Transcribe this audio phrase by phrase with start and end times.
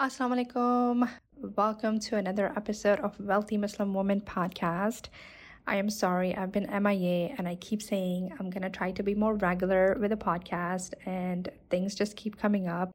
[0.00, 1.10] Assalamu alaikum.
[1.56, 5.06] Welcome to another episode of Wealthy Muslim Woman podcast.
[5.66, 9.02] I am sorry, I've been MIA and I keep saying I'm going to try to
[9.02, 12.92] be more regular with the podcast, and things just keep coming up.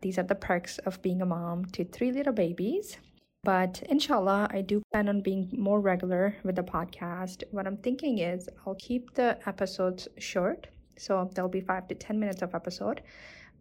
[0.00, 2.96] These are the perks of being a mom to three little babies.
[3.44, 7.44] But inshallah, I do plan on being more regular with the podcast.
[7.52, 10.66] What I'm thinking is I'll keep the episodes short.
[10.98, 13.02] So there'll be five to 10 minutes of episode,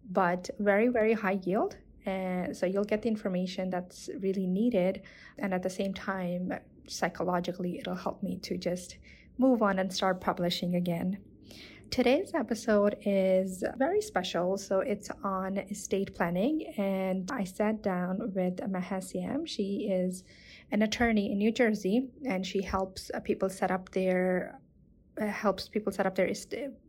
[0.09, 5.01] but very, very high yield and so you'll get the information that's really needed.
[5.37, 6.53] And at the same time,
[6.87, 8.97] psychologically, it'll help me to just
[9.37, 11.17] move on and start publishing again.
[11.91, 14.57] Today's episode is very special.
[14.57, 16.73] So it's on estate planning.
[16.77, 19.45] And I sat down with Maha Siyam.
[19.45, 20.23] She is
[20.71, 24.60] an attorney in New Jersey and she helps people set up their uh,
[25.19, 26.31] helps people set up their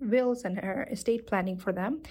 [0.01, 2.03] wills and her estate planning for them.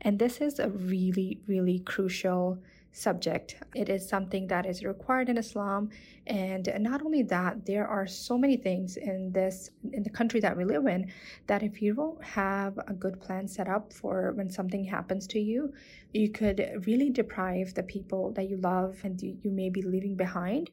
[0.00, 2.58] And this is a really, really crucial
[2.92, 3.56] subject.
[3.74, 5.90] It is something that is required in Islam.
[6.26, 10.56] And not only that, there are so many things in this, in the country that
[10.56, 11.12] we live in,
[11.46, 15.38] that if you don't have a good plan set up for when something happens to
[15.38, 15.72] you,
[16.12, 20.70] you could really deprive the people that you love and you may be leaving behind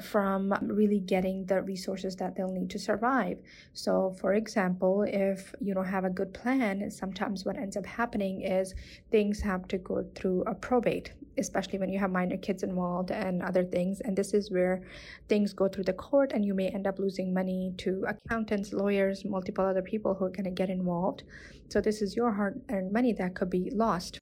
[0.00, 3.38] from really getting the resources that they'll need to survive.
[3.72, 8.42] So, for example, if you don't have a good plan, sometimes what ends up happening
[8.42, 8.74] is
[9.10, 13.42] things have to go through a probate, especially when you have minor kids involved and
[13.42, 14.00] other things.
[14.00, 14.82] And this is where
[15.28, 19.24] things go through the court, and you may end up losing money to accountants, lawyers,
[19.24, 21.24] multiple other people who are going to get involved.
[21.68, 24.18] So, this is your hard earned money that could be lost.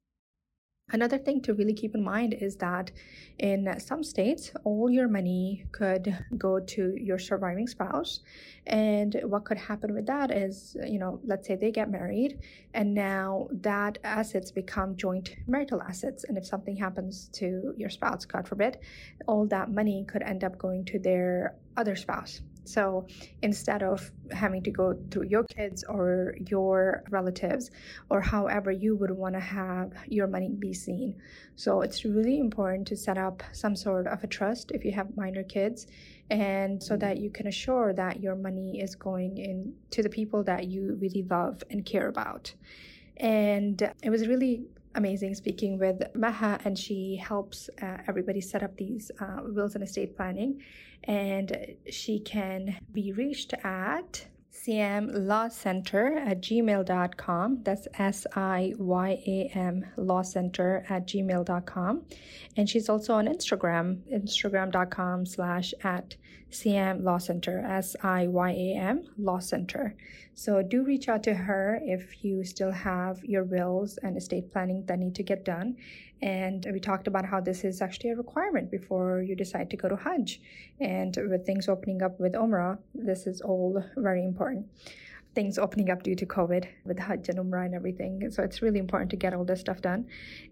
[0.92, 2.90] Another thing to really keep in mind is that
[3.38, 8.20] in some states, all your money could go to your surviving spouse.
[8.66, 12.38] And what could happen with that is, you know, let's say they get married
[12.74, 16.24] and now that assets become joint marital assets.
[16.24, 18.78] And if something happens to your spouse, God forbid,
[19.26, 22.42] all that money could end up going to their other spouse.
[22.72, 23.06] So
[23.42, 27.70] instead of having to go through your kids or your relatives
[28.08, 31.16] or however you would want to have your money be seen.
[31.56, 35.16] So it's really important to set up some sort of a trust if you have
[35.16, 35.86] minor kids
[36.30, 40.44] and so that you can assure that your money is going in to the people
[40.44, 42.54] that you really love and care about.
[43.16, 44.64] And it was really
[44.94, 49.84] amazing speaking with Maha, and she helps uh, everybody set up these uh, wills and
[49.84, 50.62] estate planning.
[51.04, 57.62] And she can be reached at Siyam Law Center at gmail.com.
[57.62, 62.02] That's S I Y A M Law Center at gmail.com.
[62.56, 66.16] And she's also on Instagram, instagram.com slash at
[66.50, 69.94] Siyam Law Center, S I Y A M Law Center.
[70.34, 74.84] So do reach out to her if you still have your wills and estate planning
[74.86, 75.76] that need to get done.
[76.22, 79.88] And we talked about how this is actually a requirement before you decide to go
[79.88, 80.40] to Hajj.
[80.80, 84.66] And with things opening up with Umrah, this is all very important
[85.34, 88.30] things opening up due to COVID with Hajj and Umrah and everything.
[88.30, 90.06] So it's really important to get all this stuff done.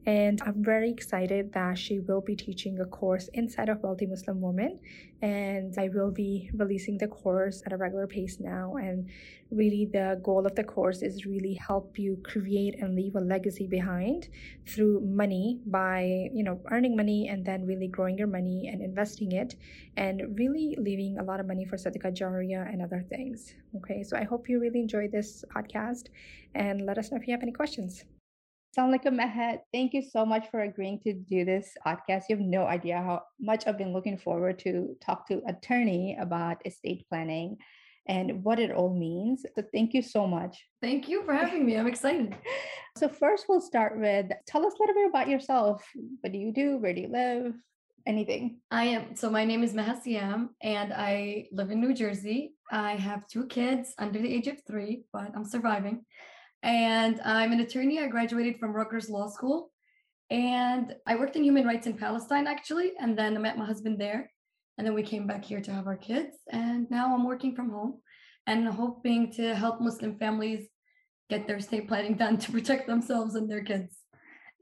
[0.07, 4.41] And I'm very excited that she will be teaching a course inside of Wealthy Muslim
[4.41, 4.79] Woman.
[5.21, 8.77] And I will be releasing the course at a regular pace now.
[8.77, 9.09] And
[9.51, 13.67] really, the goal of the course is really help you create and leave a legacy
[13.67, 14.29] behind
[14.67, 19.33] through money by, you know, earning money and then really growing your money and investing
[19.33, 19.57] it
[19.97, 23.55] and really leaving a lot of money for Sadaqah Jariyah and other things.
[23.77, 26.09] Okay, so I hope you really enjoyed this podcast
[26.55, 28.05] and let us know if you have any questions.
[28.75, 29.61] Sound like a Mehet.
[29.73, 32.25] Thank you so much for agreeing to do this podcast.
[32.29, 36.59] You have no idea how much I've been looking forward to talk to attorney about
[36.67, 37.57] estate planning
[38.09, 39.45] and what it all means.
[39.57, 40.67] So thank you so much.
[40.83, 41.77] Thank you for having me.
[41.77, 42.37] I'm excited.
[42.97, 45.83] so first we'll start with tell us a little bit about yourself.
[46.21, 46.77] What do you do?
[46.77, 47.55] Where do you live?
[48.07, 48.59] Anything.
[48.71, 52.55] I am so my name is Maha Siyam and I live in New Jersey.
[52.71, 56.05] I have two kids under the age of three, but I'm surviving.
[56.63, 58.01] And uh, I'm an attorney.
[58.01, 59.71] I graduated from Rutgers Law School.
[60.31, 62.93] And I worked in human rights in Palestine, actually.
[63.01, 64.31] And then I met my husband there.
[64.77, 66.37] And then we came back here to have our kids.
[66.51, 68.01] And now I'm working from home
[68.47, 70.69] and hoping to help Muslim families
[71.31, 73.97] get their estate planning done to protect themselves and their kids.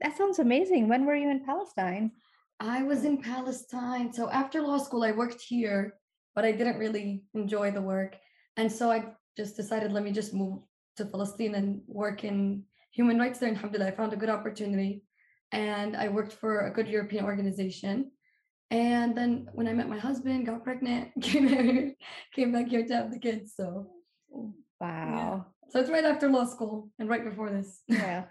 [0.01, 0.87] That sounds amazing.
[0.87, 2.11] When were you in Palestine?
[2.59, 4.11] I was in Palestine.
[4.11, 5.93] So after law school, I worked here
[6.37, 8.15] but I didn't really enjoy the work.
[8.57, 9.05] And so I
[9.35, 10.59] just decided, let me just move
[10.97, 13.49] to Palestine and work in human rights there.
[13.49, 15.03] Alhamdulillah, I found a good opportunity.
[15.51, 18.11] And I worked for a good European organization.
[18.69, 21.93] And then when I met my husband, got pregnant, came here,
[22.35, 23.53] came back here to have the kids.
[23.55, 23.87] So
[24.29, 24.55] wow.
[24.81, 25.39] Yeah.
[25.69, 27.81] So it's right after law school and right before this.
[27.87, 28.25] Yeah.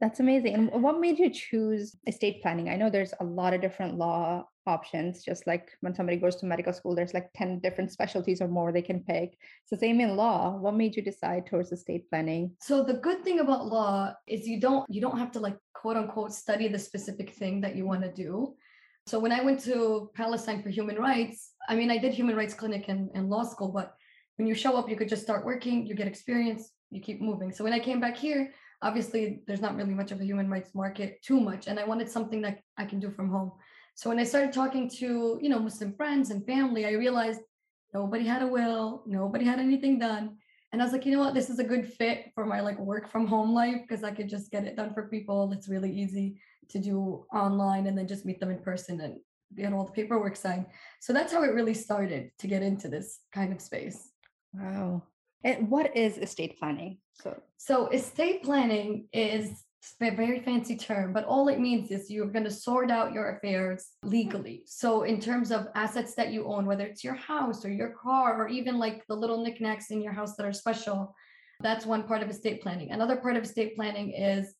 [0.00, 0.54] That's amazing.
[0.54, 2.70] And what made you choose estate planning?
[2.70, 6.46] I know there's a lot of different law options, just like when somebody goes to
[6.46, 9.38] medical school, there's like 10 different specialties or more they can pick.
[9.66, 10.56] So, same in law.
[10.56, 12.52] What made you decide towards estate planning?
[12.60, 15.96] So, the good thing about law is you don't you don't have to like quote
[15.96, 18.54] unquote study the specific thing that you want to do.
[19.06, 22.54] So, when I went to Palestine for human rights, I mean, I did human rights
[22.54, 23.94] clinic in, in law school, but
[24.36, 27.52] when you show up, you could just start working, you get experience, you keep moving.
[27.52, 28.52] So, when I came back here,
[28.82, 32.08] obviously there's not really much of a human rights market too much and i wanted
[32.08, 33.52] something that i can do from home
[34.00, 37.42] so when i started talking to you know muslim friends and family i realized
[37.92, 40.36] nobody had a will nobody had anything done.
[40.72, 41.34] And i was like you know what?
[41.34, 44.28] This is a good fit for my like work from home life because i could
[44.28, 45.52] just get it done for people.
[45.52, 49.16] It's really easy to do online and then just meet them in person and
[49.56, 50.66] get all the paperwork signed.
[51.00, 54.10] So that's how it really started to get into this kind of space.
[54.54, 55.02] Wow.
[55.42, 56.98] And what is estate planning?
[57.14, 59.64] So, so estate planning is
[60.00, 63.36] a very fancy term, but all it means is you're going to sort out your
[63.36, 64.62] affairs legally.
[64.66, 68.40] So, in terms of assets that you own, whether it's your house or your car,
[68.40, 71.14] or even like the little knickknacks in your house that are special,
[71.60, 72.90] that's one part of estate planning.
[72.90, 74.54] Another part of estate planning is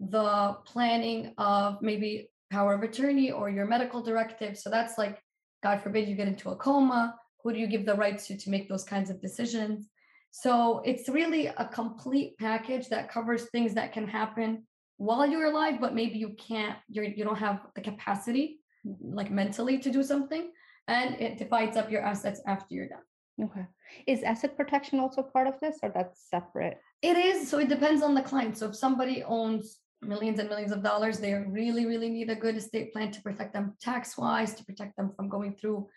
[0.00, 4.58] the planning of maybe power of attorney or your medical directive.
[4.58, 5.22] So, that's like,
[5.62, 7.14] God forbid you get into a coma.
[7.42, 9.88] Who do you give the rights to to make those kinds of decisions?
[10.32, 15.78] So it's really a complete package that covers things that can happen while you're alive,
[15.78, 18.60] but maybe you can't, you're, you don't have the capacity,
[19.00, 20.50] like mentally, to do something.
[20.88, 23.02] And it divides up your assets after you're done.
[23.44, 23.66] Okay.
[24.06, 26.78] Is asset protection also part of this or that's separate?
[27.02, 27.48] It is.
[27.48, 28.56] So it depends on the client.
[28.56, 32.56] So if somebody owns millions and millions of dollars, they really, really need a good
[32.56, 35.88] estate plan to protect them tax wise, to protect them from going through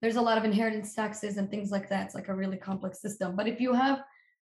[0.00, 2.06] there's a lot of inheritance taxes and things like that.
[2.06, 3.34] It's like a really complex system.
[3.36, 4.02] But if you have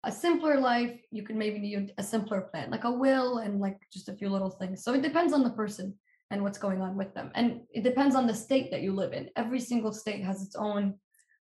[0.04, 3.78] a simpler life, you can maybe need a simpler plan, like a will and like
[3.92, 4.84] just a few little things.
[4.84, 5.94] So it depends on the person
[6.30, 7.30] and what's going on with them.
[7.34, 9.30] And it depends on the state that you live in.
[9.36, 10.94] Every single state has its own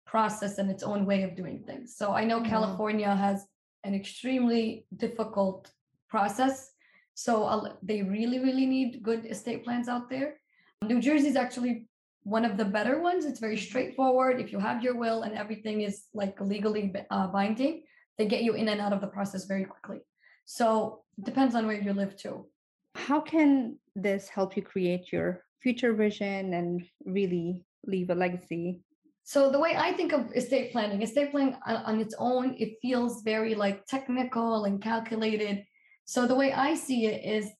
[0.04, 1.96] process and its own way of doing things.
[1.96, 2.50] So I know mm-hmm.
[2.50, 3.46] California has
[3.84, 5.70] an extremely difficult
[6.08, 6.72] process.
[7.14, 10.34] So they really, really need good estate plans out there.
[10.82, 11.86] New Jersey is actually
[12.24, 13.24] one of the better ones.
[13.24, 14.40] It's very straightforward.
[14.40, 17.82] If you have your will and everything is like legally uh, binding,
[18.18, 19.98] they get you in and out of the process very quickly.
[20.44, 22.46] So it depends on where you live too.
[22.94, 28.80] How can this help you create your future vision and really leave a legacy?
[29.24, 33.22] So the way I think of estate planning, estate planning on its own, it feels
[33.22, 35.64] very like technical and calculated.
[36.04, 37.50] So the way I see it is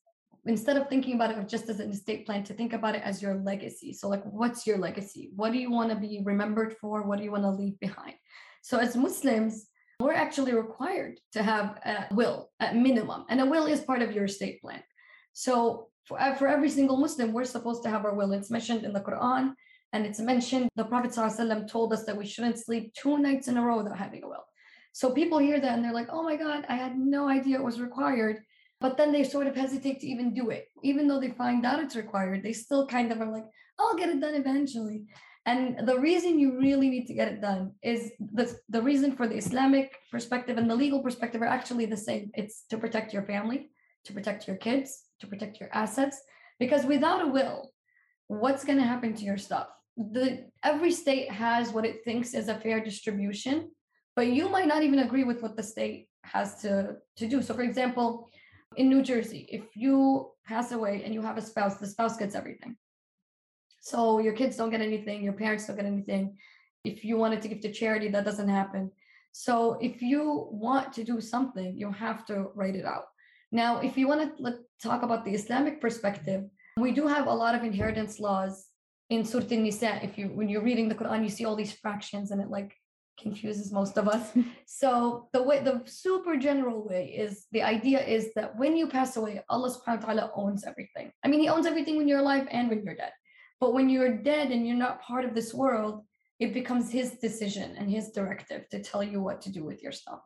[0.45, 3.21] instead of thinking about it just as an estate plan to think about it as
[3.21, 3.93] your legacy.
[3.93, 5.31] So like what's your legacy?
[5.35, 7.03] What do you want to be remembered for?
[7.03, 8.15] What do you want to leave behind?
[8.61, 9.67] So as muslims
[9.99, 14.11] we're actually required to have a will at minimum and a will is part of
[14.11, 14.81] your estate plan.
[15.31, 18.33] So for, uh, for every single muslim we're supposed to have our will.
[18.33, 19.53] It's mentioned in the quran
[19.93, 23.57] and it's mentioned the prophet ﷺ told us that we shouldn't sleep two nights in
[23.57, 24.43] a row without having a will.
[24.91, 27.63] So people hear that and they're like oh my god i had no idea it
[27.63, 28.41] was required
[28.83, 30.67] but then they sort of hesitate to even do it.
[30.83, 33.45] Even though they find out it's required they still kind of are like
[33.79, 35.05] i'll get it done eventually.
[35.45, 39.27] And the reason you really need to get it done is the, the reason for
[39.27, 42.29] the islamic perspective and the legal perspective are actually the same.
[42.35, 43.71] It's to protect your family
[44.05, 44.89] to protect your kids
[45.21, 46.17] to protect your assets
[46.59, 47.71] because without a will
[48.27, 49.67] what's going to happen to your stuff?
[49.97, 50.27] The
[50.61, 53.71] every state has what it thinks is a fair distribution
[54.17, 57.41] but you might not even agree with what the state has to to do.
[57.41, 58.29] So for example
[58.77, 62.35] in New Jersey, if you pass away and you have a spouse, the spouse gets
[62.35, 62.75] everything.
[63.81, 66.37] So your kids don't get anything, your parents don't get anything.
[66.83, 68.91] If you wanted to give to charity, that doesn't happen.
[69.31, 73.05] So if you want to do something, you have to write it out.
[73.51, 76.45] Now, if you want to talk about the Islamic perspective,
[76.77, 78.67] we do have a lot of inheritance laws
[79.09, 80.03] in Surah An-Nisa.
[80.03, 82.75] If you when you're reading the Quran, you see all these fractions and it like
[83.19, 84.31] confuses most of us.
[84.65, 89.17] so the way the super general way is the idea is that when you pass
[89.17, 91.11] away, Allah subhanahu wa ta'ala owns everything.
[91.23, 93.11] I mean, he owns everything when you're alive and when you're dead.
[93.59, 96.03] But when you're dead and you're not part of this world,
[96.39, 99.91] it becomes his decision and his directive to tell you what to do with your
[99.91, 100.19] stuff.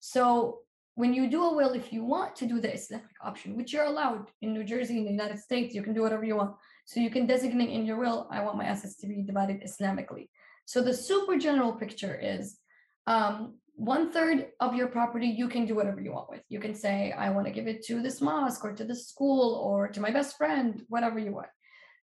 [0.00, 0.60] So
[0.94, 3.84] when you do a will, if you want to do the Islamic option, which you're
[3.84, 6.56] allowed in New Jersey, in the United States, you can do whatever you want.
[6.86, 10.28] So you can designate in your will, I want my assets to be divided Islamically.
[10.70, 12.56] So the super general picture is
[13.08, 16.42] um, one third of your property you can do whatever you want with.
[16.48, 19.56] You can say, I want to give it to this mosque or to this school
[19.64, 21.48] or to my best friend, whatever you want.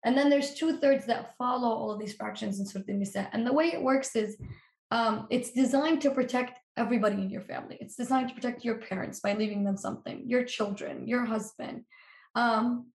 [0.04, 3.30] And then there's two thirds that follow all of these fractions in Surah Nisa.
[3.34, 4.36] And the way it works is
[4.90, 7.78] um, it's designed to protect everybody in your family.
[7.80, 11.84] It's designed to protect your parents by leaving them something, your children, your husband,
[12.34, 12.88] um,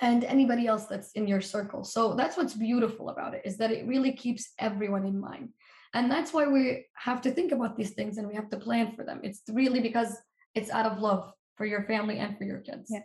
[0.00, 1.84] and anybody else that's in your circle.
[1.84, 5.50] So that's what's beautiful about it is that it really keeps everyone in mind.
[5.94, 8.92] And that's why we have to think about these things and we have to plan
[8.96, 9.20] for them.
[9.22, 10.16] It's really because
[10.54, 12.90] it's out of love for your family and for your kids.
[12.90, 13.00] Yeah.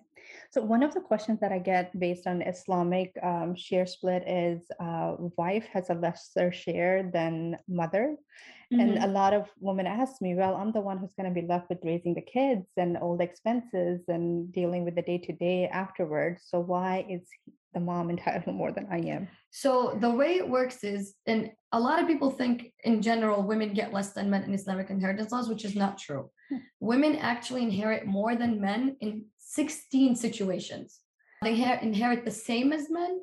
[0.51, 4.63] So one of the questions that I get based on Islamic um, share split is
[4.79, 8.15] uh, wife has a lesser share than mother.
[8.73, 8.79] Mm-hmm.
[8.79, 11.47] And a lot of women ask me, well, I'm the one who's going to be
[11.47, 15.33] left with raising the kids and all the expenses and dealing with the day to
[15.33, 16.43] day afterwards.
[16.47, 17.21] So why is
[17.77, 19.27] the mom entitled more than I am?
[19.51, 23.73] So the way it works is, and a lot of people think in general, women
[23.73, 26.29] get less than men in Islamic inheritance laws, which is not true.
[26.49, 26.57] Hmm.
[26.79, 30.99] Women actually inherit more than men in 16 situations.
[31.43, 33.19] They inherit the same as men.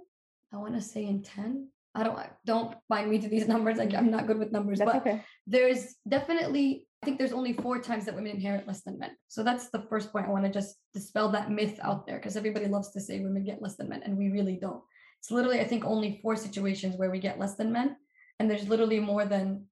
[0.53, 1.69] I want to say in 10.
[1.97, 3.79] I don't don't bind me to these numbers.
[3.79, 5.23] Like I'm not good with numbers, that's but okay.
[5.47, 9.11] there's definitely I think there's only four times that women inherit less than men.
[9.29, 12.35] So that's the first point I want to just dispel that myth out there because
[12.35, 14.81] everybody loves to say women get less than men, and we really don't.
[15.21, 17.97] It's literally I think only four situations where we get less than men,
[18.41, 19.67] and there's literally more than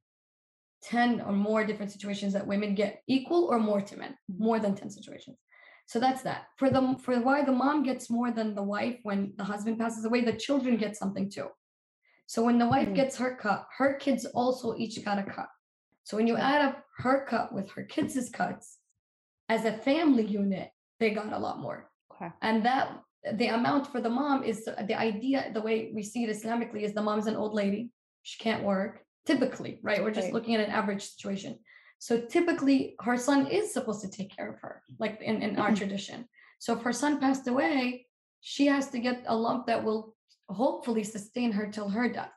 [0.83, 4.45] 10 or more different situations that women get equal or more to men, mm-hmm.
[4.45, 5.39] more than 10 situations.
[5.87, 6.49] So that's that.
[6.59, 10.05] For the for why the mom gets more than the wife when the husband passes
[10.05, 11.49] away, the children get something too.
[12.27, 12.95] So when the wife mm.
[12.95, 15.49] gets her cut, her kids also each got a cut.
[16.05, 18.79] So when you add up her cut with her kids' cuts,
[19.49, 21.91] as a family unit, they got a lot more.
[22.13, 22.31] Okay.
[22.41, 23.01] And that
[23.35, 26.95] the amount for the mom is the idea, the way we see it Islamically is
[26.95, 27.91] the mom's an old lady.
[28.23, 29.05] She can't work.
[29.25, 30.03] Typically, right?
[30.03, 30.35] We're just right.
[30.35, 31.59] looking at an average situation.
[32.01, 35.69] So typically her son is supposed to take care of her, like in, in our
[35.69, 35.77] mm-hmm.
[35.77, 36.29] tradition.
[36.59, 38.07] So if her son passed away,
[38.41, 40.17] she has to get a lump that will
[40.49, 42.33] hopefully sustain her till her death.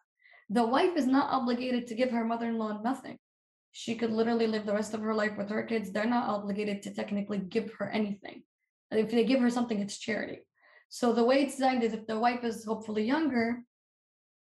[0.50, 3.18] The wife is not obligated to give her mother-in-law nothing.
[3.78, 5.92] She could literally live the rest of her life with her kids.
[5.92, 8.44] They're not obligated to technically give her anything.
[8.90, 10.48] If they give her something, it's charity.
[10.88, 13.64] So the way it's designed is if the wife is hopefully younger,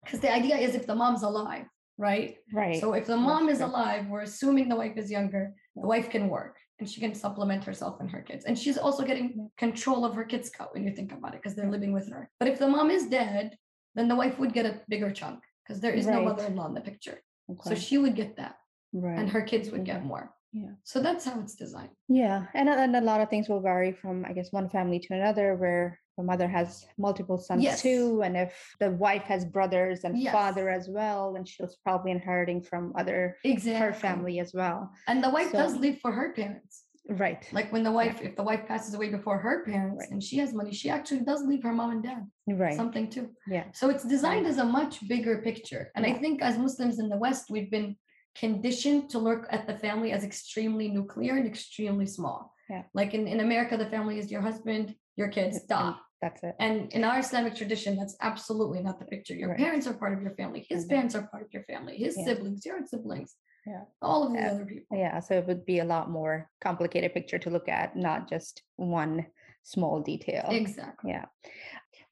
[0.04, 1.66] because the idea is if the mom's alive,
[1.98, 2.36] right?
[2.52, 2.80] Right.
[2.80, 3.74] So if the mom That's is true.
[3.74, 7.64] alive, we're assuming the wife is younger, the wife can work and she can supplement
[7.64, 8.44] herself and her kids.
[8.44, 11.56] And she's also getting control of her kids' cut when you think about it, because
[11.56, 11.72] they're mm.
[11.72, 12.30] living with her.
[12.38, 13.58] But if the mom is dead,
[13.96, 16.14] then the wife would get a bigger chunk because there is right.
[16.14, 17.18] no mother-in-law in the picture.
[17.50, 17.70] Okay.
[17.70, 18.54] So she would get that.
[18.94, 19.18] Right.
[19.18, 20.08] And her kids would get mm-hmm.
[20.08, 20.34] more.
[20.52, 20.70] Yeah.
[20.84, 21.90] So that's how it's designed.
[22.08, 22.46] Yeah.
[22.54, 25.56] And, and a lot of things will vary from, I guess, one family to another
[25.56, 27.82] where the mother has multiple sons yes.
[27.82, 28.22] too.
[28.22, 30.32] And if the wife has brothers and yes.
[30.32, 33.74] father as well, then she's probably inheriting from other exactly.
[33.74, 34.92] her family as well.
[35.08, 36.84] And the wife so, does live for her parents.
[37.08, 37.46] Right.
[37.52, 38.28] Like when the wife, yeah.
[38.28, 40.10] if the wife passes away before her parents right.
[40.10, 42.76] and she has money, she actually does leave her mom and dad right.
[42.76, 43.28] something too.
[43.48, 43.64] Yeah.
[43.72, 45.90] So it's designed as a much bigger picture.
[45.96, 46.06] And.
[46.06, 47.96] I think as Muslims in the West, we've been
[48.34, 52.52] conditioned to look at the family as extremely nuclear and extremely small.
[52.68, 52.82] Yeah.
[52.94, 56.00] Like in, in America, the family is your husband, your kids, stop.
[56.22, 56.54] That's it.
[56.58, 59.34] And in our Islamic tradition, that's absolutely not the picture.
[59.34, 59.58] Your right.
[59.58, 60.66] parents are part of your family.
[60.68, 60.90] His mm-hmm.
[60.90, 61.96] parents are part of your family.
[61.96, 62.24] His yeah.
[62.24, 63.34] siblings, your siblings
[63.66, 64.50] yeah all of the yeah.
[64.50, 67.96] other people yeah so it would be a lot more complicated picture to look at
[67.96, 69.26] not just one
[69.62, 71.24] small detail exactly yeah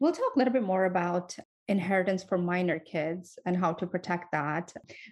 [0.00, 1.36] we'll talk a little bit more about
[1.76, 4.66] inheritance for minor kids and how to protect that.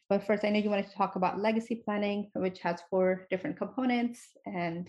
[0.09, 3.57] But first i know you wanted to talk about legacy planning which has four different
[3.57, 4.89] components and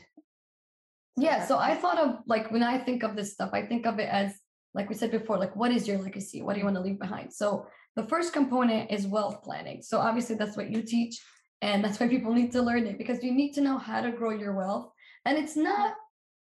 [1.18, 3.86] so yeah so i thought of like when i think of this stuff i think
[3.86, 4.30] of it as
[4.74, 6.42] like we said before like what is your legacy?
[6.42, 7.34] What do you want to leave behind?
[7.34, 9.82] So the first component is wealth planning.
[9.82, 11.20] So obviously that's what you teach
[11.62, 14.12] and that's why people need to learn it because you need to know how to
[14.12, 14.92] grow your wealth.
[15.26, 15.94] And it's not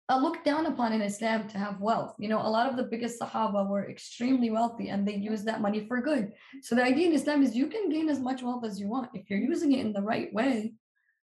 [0.09, 2.15] Uh, a look down upon in Islam to have wealth.
[2.19, 5.61] You know, a lot of the biggest Sahaba were extremely wealthy and they used that
[5.61, 6.33] money for good.
[6.63, 9.11] So the idea in Islam is you can gain as much wealth as you want.
[9.15, 10.75] If you're using it in the right way,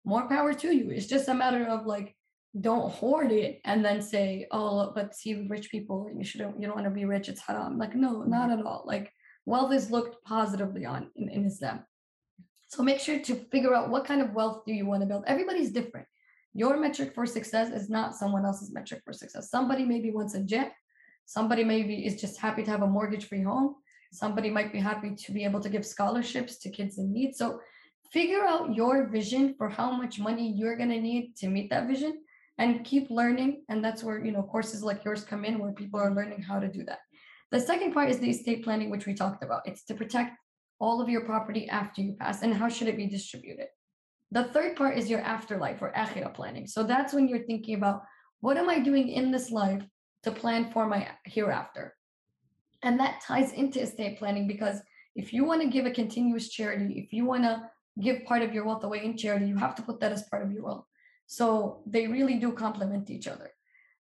[0.05, 0.89] more power to you.
[0.91, 2.15] It's just a matter of like,
[2.59, 6.75] don't hoard it and then say, oh, but see rich people, you shouldn't, you don't
[6.75, 7.77] want to be rich, it's haram.
[7.77, 8.29] Like, no, mm-hmm.
[8.29, 8.83] not at all.
[8.85, 9.11] Like
[9.45, 11.83] wealth is looked positively on in, in Islam.
[12.69, 15.23] So make sure to figure out what kind of wealth do you want to build.
[15.27, 16.07] Everybody's different.
[16.57, 19.51] Your metric for success is not someone else's metric for success.
[19.51, 20.71] Somebody maybe wants a jet.
[21.27, 23.75] Somebody maybe is just happy to have a mortgage-free home.
[24.11, 27.35] Somebody might be happy to be able to give scholarships to kids in need.
[27.35, 27.59] So
[28.11, 31.85] figure out your vision for how much money you're going to need to meet that
[31.85, 32.23] vision
[32.57, 33.61] and keep learning.
[33.69, 36.59] And that's where, you know, courses like yours come in where people are learning how
[36.59, 37.01] to do that.
[37.51, 39.67] The second part is the estate planning, which we talked about.
[39.67, 40.31] It's to protect
[40.79, 43.67] all of your property after you pass and how should it be distributed.
[44.31, 46.67] The third part is your afterlife or akhirah planning.
[46.67, 48.03] So that's when you're thinking about
[48.41, 49.83] what am I doing in this life
[50.23, 51.95] to plan for my hereafter.
[52.83, 54.81] And that ties into estate planning because
[55.15, 57.69] if you want to give a continuous charity, if you want to
[58.01, 60.43] give part of your wealth away in charity, you have to put that as part
[60.43, 60.87] of your will.
[61.25, 63.49] So they really do complement each other.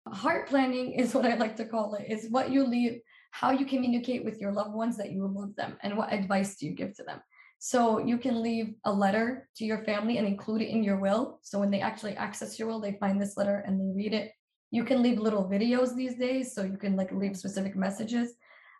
[0.07, 2.05] Heart planning is what I like to call it.
[2.07, 2.99] Is what you leave,
[3.31, 6.67] how you communicate with your loved ones that you love them, and what advice do
[6.67, 7.21] you give to them.
[7.65, 11.39] So you can leave a letter to your family and include it in your will.
[11.41, 14.33] So when they actually access your will, they find this letter and they read it.
[14.69, 18.35] You can leave little videos these days, so you can like leave specific messages.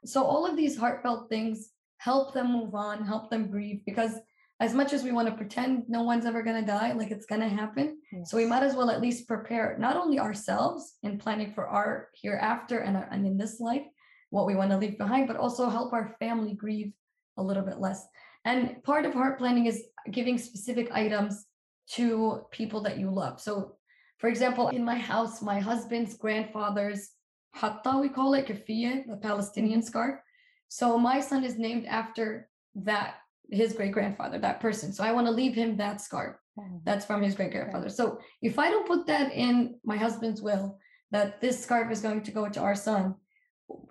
[0.05, 4.11] So all of these heartfelt things help them move on, help them grieve because
[4.59, 7.25] as much as we want to pretend no one's ever going to die, like it's
[7.25, 7.97] going to happen.
[8.13, 8.29] Yes.
[8.29, 12.09] So we might as well at least prepare not only ourselves in planning for our
[12.21, 13.87] hereafter and, our, and in this life,
[14.29, 16.93] what we want to leave behind, but also help our family grieve
[17.37, 18.05] a little bit less.
[18.45, 21.45] And part of heart planning is giving specific items
[21.93, 23.41] to people that you love.
[23.41, 23.75] So,
[24.19, 27.09] for example, in my house, my husband's grandfather's
[27.53, 29.87] hatta, we call it kafiyah, the Palestinian mm-hmm.
[29.87, 30.19] scarf.
[30.67, 33.15] So my son is named after that
[33.49, 34.91] his great grandfather, that person.
[34.91, 36.37] So I want to leave him that scarf.
[36.59, 36.77] Mm-hmm.
[36.83, 37.89] That's from his great grandfather.
[37.89, 40.79] So if I don't put that in my husband's will,
[41.11, 43.15] that this scarf is going to go to our son,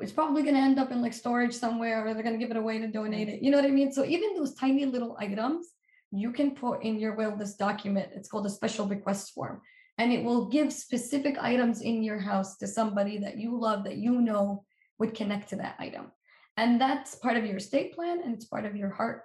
[0.01, 2.51] it's probably going to end up in like storage somewhere, or they're going to give
[2.51, 3.41] it away to donate it.
[3.41, 3.45] Mm.
[3.45, 3.93] You know what I mean?
[3.93, 5.69] So even those tiny little items,
[6.11, 8.11] you can put in your will this document.
[8.15, 9.61] It's called a special bequest form.
[9.99, 13.97] And it will give specific items in your house to somebody that you love, that
[13.97, 14.65] you know
[14.99, 16.11] would connect to that item.
[16.57, 19.23] And that's part of your estate plan and it's part of your heart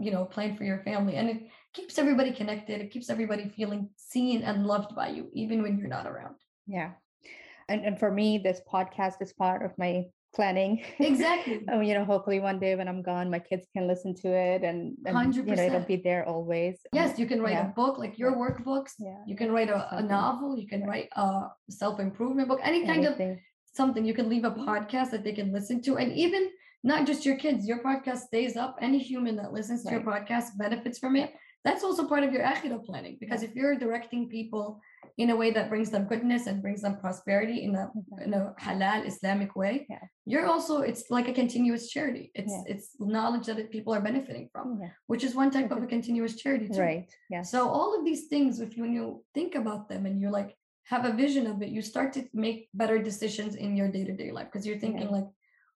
[0.00, 3.88] you know plan for your family and it keeps everybody connected it keeps everybody feeling
[3.96, 6.36] seen and loved by you even when you're not around
[6.66, 6.90] yeah
[7.68, 10.82] and, and for me this podcast is part of my planning.
[10.98, 11.60] Exactly.
[11.72, 14.62] Oh, you know hopefully one day when i'm gone my kids can listen to it
[14.62, 16.78] and, and you know it'll be there always.
[16.92, 17.70] Yes you can write yeah.
[17.70, 18.92] a book like your workbooks.
[18.98, 19.22] Yeah.
[19.26, 20.58] you can write a, a novel.
[20.58, 23.32] You can write a self-improvement book any kind Anything.
[23.32, 23.38] of
[23.74, 24.04] something.
[24.04, 25.96] You can leave a podcast that they can listen to.
[25.96, 26.50] And even
[26.84, 28.76] not just your kids, your podcast stays up.
[28.80, 31.32] Any human that listens to your podcast benefits from it.
[31.64, 34.80] That's also part of your akhirah planning because if you're directing people
[35.18, 37.90] in a way that brings them goodness and brings them prosperity in a
[38.24, 40.04] in a halal Islamic way, yeah.
[40.24, 42.30] you're also it's like a continuous charity.
[42.34, 42.72] It's yeah.
[42.72, 44.90] it's knowledge that people are benefiting from, yeah.
[45.08, 46.80] which is one type of a continuous charity too.
[46.80, 47.10] Right.
[47.28, 47.42] Yeah.
[47.42, 50.56] So all of these things, if you, when you think about them and you like
[50.84, 54.12] have a vision of it, you start to make better decisions in your day to
[54.12, 55.28] day life because you're thinking like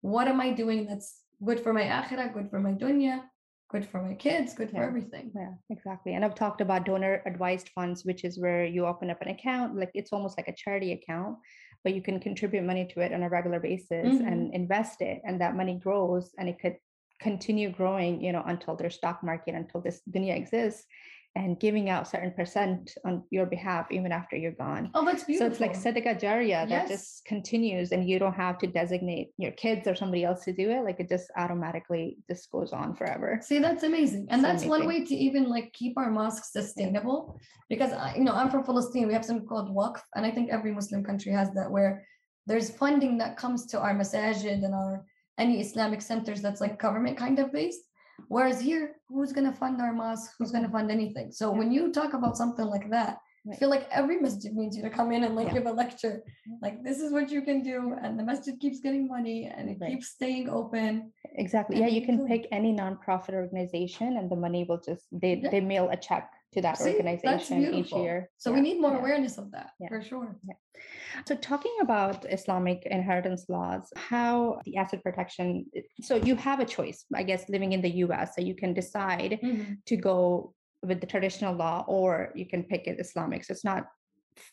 [0.01, 3.23] what am I doing that's good for my akhirah, good for my dunya,
[3.69, 4.81] good for my kids, good yeah.
[4.81, 5.31] for everything.
[5.35, 6.15] Yeah, exactly.
[6.15, 9.77] And I've talked about donor advised funds, which is where you open up an account,
[9.77, 11.37] like it's almost like a charity account,
[11.85, 14.27] but you can contribute money to it on a regular basis mm-hmm.
[14.27, 16.77] and invest it, and that money grows and it could
[17.21, 20.85] continue growing, you know, until their stock market, until this dunya exists
[21.38, 24.90] and giving out certain percent on your behalf even after you're gone.
[24.92, 25.46] Oh, that's beautiful.
[25.46, 29.53] So it's like Sadaqah Jariyah that just continues and you don't have to designate your
[29.53, 30.83] kids or somebody else to do it.
[30.85, 33.38] Like it just automatically just goes on forever.
[33.40, 34.27] See, that's amazing.
[34.31, 34.68] And that's amazing.
[34.68, 37.38] one way to even like keep our mosques sustainable.
[37.68, 39.07] Because I, you know, I'm from Palestine.
[39.07, 40.01] We have something called Waqf.
[40.16, 42.05] And I think every Muslim country has that where
[42.48, 45.05] there's funding that comes to our masajid and our
[45.38, 47.83] any Islamic centers that's like government kind of based
[48.27, 50.33] Whereas here, who's going to fund our mosque?
[50.39, 50.77] Who's going to mm-hmm.
[50.77, 51.33] fund anything?
[51.33, 53.19] So when you talk about something like that,
[53.51, 55.55] I feel like every masjid needs you to come in and like yeah.
[55.55, 56.23] give a lecture.
[56.23, 56.55] Mm-hmm.
[56.61, 59.79] Like this is what you can do, and the masjid keeps getting money and it
[59.81, 59.91] right.
[59.91, 61.13] keeps staying open.
[61.37, 61.79] Exactly.
[61.79, 65.51] Yeah, you can pick any nonprofit organization, and the money will just they yeah.
[65.51, 68.31] they mail a check to that See, organization each year.
[68.39, 68.57] So yeah.
[68.57, 70.37] we need more awareness of that for sure.
[70.47, 70.55] Yeah.
[71.27, 75.67] So, talking about Islamic inheritance laws, how the asset protection,
[76.01, 79.39] so you have a choice, I guess, living in the US, so you can decide
[79.43, 79.75] mm-hmm.
[79.87, 83.45] to go with the traditional law or you can pick it Islamic.
[83.45, 83.87] So, it's not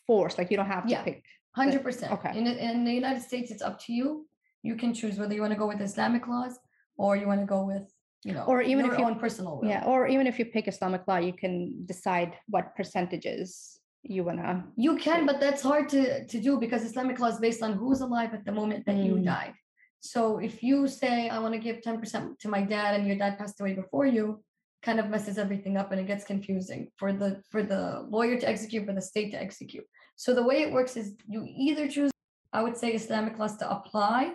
[0.06, 1.24] forced, like you don't have to yeah, pick.
[1.56, 2.00] 100%.
[2.00, 2.36] The, okay.
[2.36, 4.26] In, in the United States, it's up to you.
[4.62, 6.58] You can choose whether you want to go with Islamic laws
[6.98, 7.88] or you want to go with
[8.26, 9.68] you know, or even if you own personal will.
[9.68, 11.54] yeah or even if you pick islamic law you can
[11.86, 17.18] decide what percentages you wanna you can but that's hard to to do because islamic
[17.20, 19.06] law is based on who's alive at the moment that mm.
[19.06, 19.54] you died
[20.00, 23.38] so if you say i want to give 10% to my dad and your dad
[23.38, 24.42] passed away before you
[24.82, 28.48] kind of messes everything up and it gets confusing for the for the lawyer to
[28.48, 29.86] execute for the state to execute
[30.16, 32.10] so the way it works is you either choose
[32.52, 34.32] i would say islamic laws to apply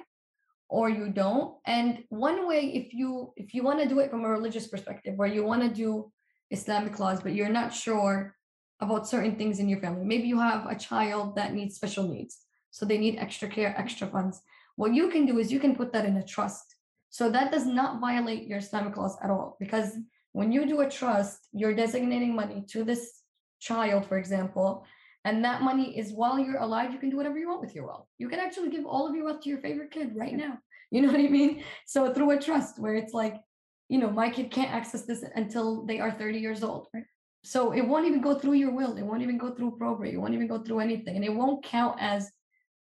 [0.71, 4.23] or you don't and one way if you if you want to do it from
[4.23, 5.89] a religious perspective where you want to do
[6.49, 8.15] islamic laws but you're not sure
[8.81, 10.03] about certain things in your family.
[10.03, 12.39] Maybe you have a child that needs special needs.
[12.71, 14.41] So they need extra care, extra funds.
[14.75, 16.75] What you can do is you can put that in a trust.
[17.09, 19.57] So that does not violate your Islamic laws at all.
[19.59, 19.91] Because
[20.31, 23.21] when you do a trust, you're designating money to this
[23.59, 24.85] child, for example,
[25.23, 27.85] and that money is while you're alive, you can do whatever you want with your
[27.85, 28.07] wealth.
[28.17, 30.57] You can actually give all of your wealth to your favorite kid right now.
[30.93, 31.63] You know what I mean?
[31.85, 33.35] So through a trust where it's like,
[33.87, 36.87] you know, my kid can't access this until they are 30 years old.
[36.93, 37.05] Right?
[37.45, 38.97] So it won't even go through your will.
[38.97, 40.13] It won't even go through probate.
[40.13, 41.15] It won't even go through anything.
[41.15, 42.29] And it won't count as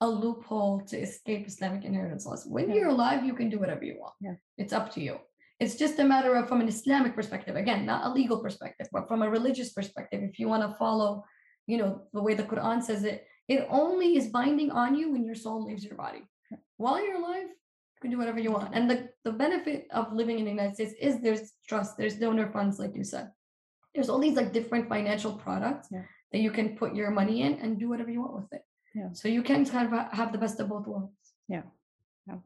[0.01, 2.46] a loophole to escape Islamic inheritance laws.
[2.46, 2.77] When Yeah.
[2.77, 4.14] you're alive, you can do whatever you want.
[4.22, 4.37] Yeah.
[4.57, 5.18] It's up to you.
[5.61, 9.07] It's just a matter of from an Islamic perspective, again, not a legal perspective, but
[9.07, 10.22] from a religious perspective.
[10.22, 11.24] If you want to follow,
[11.68, 15.24] you know, the way the Quran says it, it only is binding on you when
[15.24, 16.22] your soul leaves your body.
[16.78, 18.74] While you're alive, you can do whatever you want.
[18.74, 22.50] And the, the benefit of living in the United States is there's trust, there's donor
[22.50, 23.31] funds, like you said.
[23.94, 26.04] There's all these like different financial products Yeah.
[26.33, 28.62] that you can put your money in and do whatever you want with it.
[28.94, 29.11] Yeah.
[29.12, 31.12] So you can kind of have the best of both worlds.
[31.48, 31.62] Yeah.
[32.26, 32.37] yeah.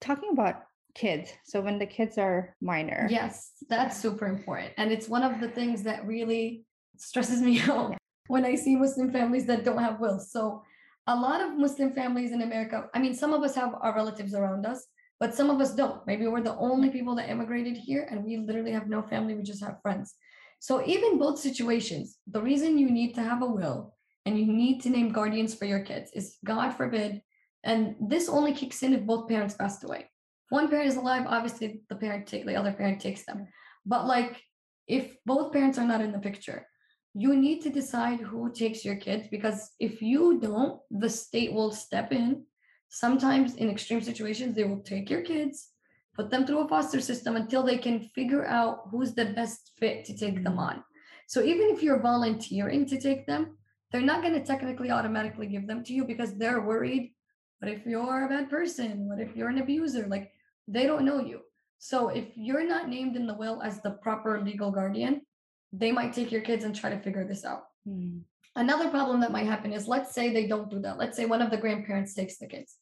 [0.00, 1.32] Talking about kids.
[1.44, 3.06] So when the kids are minor.
[3.10, 4.72] Yes, that's super important.
[4.76, 6.64] And it's one of the things that really
[6.96, 7.99] stresses me out
[8.30, 10.30] when I see Muslim families that don't have wills.
[10.30, 10.62] So
[11.08, 14.34] a lot of Muslim families in America, I mean, some of us have our relatives
[14.34, 14.86] around us,
[15.18, 16.06] but some of us don't.
[16.06, 16.98] Maybe we're the only mm-hmm.
[16.98, 20.14] people that immigrated here and we literally have no family, we just have friends.
[20.60, 24.80] So even both situations, the reason you need to have a will and you need
[24.82, 27.22] to name guardians for your kids is God forbid.
[27.64, 30.00] And this only kicks in if both parents passed away.
[30.00, 33.38] If one parent is alive, obviously the parent take the other parent takes them.
[33.38, 33.86] Mm-hmm.
[33.86, 34.40] But like
[34.86, 36.66] if both parents are not in the picture,
[37.14, 41.72] you need to decide who takes your kids because if you don't, the state will
[41.72, 42.44] step in.
[42.88, 45.70] Sometimes in extreme situations, they will take your kids,
[46.14, 50.04] put them through a foster system until they can figure out who's the best fit
[50.04, 50.58] to take them mm-hmm.
[50.58, 50.84] on.
[51.26, 53.56] So even if you're volunteering to take them,
[53.90, 57.12] they're not going to technically automatically give them to you because they're worried.
[57.58, 59.08] What if you're a bad person?
[59.08, 60.06] What if you're an abuser?
[60.06, 60.32] Like
[60.68, 61.40] they don't know you.
[61.78, 65.22] So if you're not named in the will as the proper legal guardian,
[65.72, 67.64] they might take your kids and try to figure this out.
[67.88, 68.20] Mm,
[68.56, 70.98] Another problem that might happen is let's say they don't do that.
[70.98, 72.76] Let's say one of the grandparents takes the kids.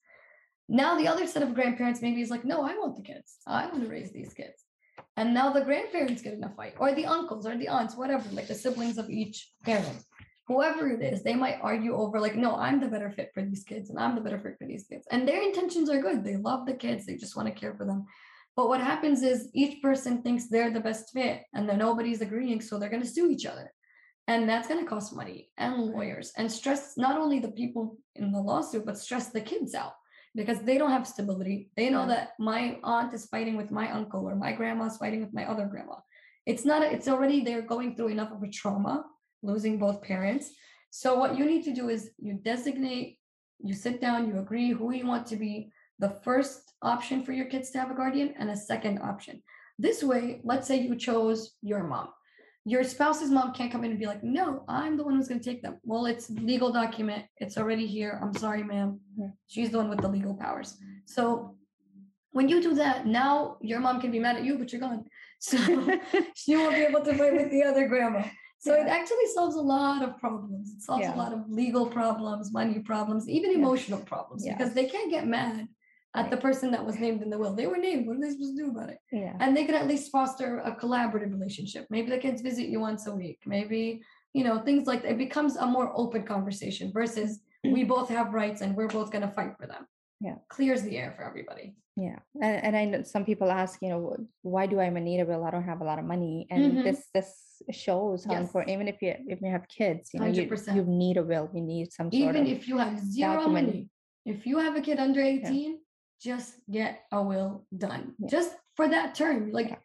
[0.69, 3.37] Now the other set of grandparents maybe is like, no, I want the kids.
[3.47, 4.65] I want to raise these kids.
[5.17, 8.29] And now the grandparents get in a fight, or the uncles or the aunts, whatever,
[8.33, 10.03] like the siblings of each parent.
[10.47, 13.65] Whoever it is, they might argue over, like, no, I'm the better fit for these
[13.65, 15.07] kids, and I'm the better fit for these kids.
[15.11, 16.25] And their intentions are good.
[16.25, 18.07] They love the kids, they just want to care for them.
[18.59, 22.61] But what happens is each person thinks they're the best fit, and then nobody's agreeing,
[22.61, 23.73] so they're going to sue each other.
[24.27, 28.33] And that's going to cost money and lawyers and stress not only the people in
[28.33, 29.93] the lawsuit, but stress the kids out
[30.35, 31.71] because they don't have stability.
[31.77, 35.33] They know that my aunt is fighting with my uncle or my grandma's fighting with
[35.33, 35.95] my other grandma.
[36.45, 39.05] It's not, a, it's already, they're going through enough of a trauma,
[39.41, 40.51] losing both parents.
[40.91, 43.21] So what you need to do is you designate,
[43.61, 47.47] you sit down, you agree who you want to be the first option for your
[47.47, 49.43] kids to have a guardian and a second option.
[49.79, 52.09] This way, let's say you chose your mom
[52.69, 55.41] your spouse's mom can't come in and be like, no, I'm the one who's going
[55.41, 55.79] to take them.
[55.85, 57.25] Well, it's legal document.
[57.39, 58.21] It's already here.
[58.23, 59.01] I'm sorry, ma'am.
[59.17, 59.29] Yeah.
[59.47, 60.77] She's the one with the legal powers.
[61.07, 61.57] So
[62.33, 65.05] when you do that, now your mom can be mad at you, but you're gone.
[65.41, 65.57] So
[66.35, 68.25] she won't be able to fight with the other grandma.
[68.59, 70.75] So it actually solves a lot of problems.
[70.75, 71.15] It solves Yeah.
[71.15, 75.69] a lot of legal problems, money problems, even emotional problems, because they can't get mad
[76.19, 77.55] at the person that was named in the will.
[77.55, 78.07] They were named.
[78.07, 78.99] What are they supposed to do about it?
[79.13, 79.35] yeah.
[79.41, 83.03] and they could at least foster a collaborative relationship maybe the kids visit you once
[83.07, 83.83] a week maybe
[84.37, 85.13] you know things like that.
[85.13, 87.31] it becomes a more open conversation versus
[87.77, 89.83] we both have rights and we're both going to fight for them
[90.27, 90.37] Yeah.
[90.57, 91.67] clears the air for everybody
[92.07, 94.01] Yeah, and, and I know some people ask, you know,
[94.55, 95.43] why do I need a will?
[95.49, 96.85] I don't have a lot of money, and Mhm.
[96.87, 97.29] this this
[97.85, 98.43] shows how Yes.
[98.45, 98.71] important.
[98.77, 100.45] Even if you if you have kids, you know, you,
[100.79, 101.47] you need a will.
[101.57, 103.67] You need some sort even of if you have zero document.
[103.69, 103.83] money
[104.35, 105.71] if you have a kid under 18
[106.21, 108.29] just get a will done Yeah.
[108.29, 109.77] just for that term like Yeah.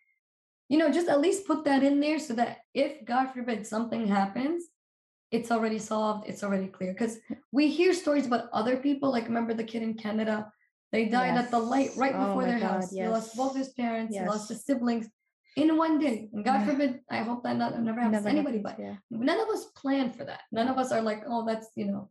[0.69, 4.07] you know just at least put that in there so that if god forbid something
[4.07, 4.63] happens
[5.31, 7.17] it's already solved it's already clear because
[7.51, 10.51] we hear stories about other people like remember the kid in canada
[10.91, 13.69] they died at the light right Oh before their house God, he lost both his
[13.69, 15.07] parents he lost his siblings
[15.55, 16.65] in one day and god Yeah.
[16.69, 18.95] forbid i hope that not, never happens never to anybody happens, but yeah.
[19.29, 20.41] none of us plan for that.
[20.51, 22.09] None of us are like, oh, that's you know,